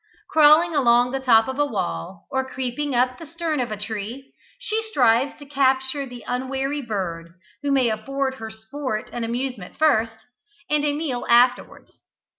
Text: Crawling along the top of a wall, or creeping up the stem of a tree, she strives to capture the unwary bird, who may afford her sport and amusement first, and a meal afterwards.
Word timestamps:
Crawling 0.31 0.75
along 0.75 1.11
the 1.11 1.19
top 1.19 1.47
of 1.47 1.59
a 1.59 1.65
wall, 1.67 2.25
or 2.31 2.49
creeping 2.49 2.95
up 2.95 3.19
the 3.19 3.25
stem 3.27 3.59
of 3.59 3.71
a 3.71 3.77
tree, 3.77 4.33
she 4.57 4.81
strives 4.89 5.37
to 5.37 5.45
capture 5.45 6.07
the 6.07 6.25
unwary 6.27 6.81
bird, 6.81 7.33
who 7.61 7.69
may 7.71 7.87
afford 7.87 8.33
her 8.37 8.49
sport 8.49 9.11
and 9.13 9.23
amusement 9.23 9.77
first, 9.77 10.25
and 10.71 10.83
a 10.83 10.93
meal 10.93 11.23
afterwards. 11.29 12.01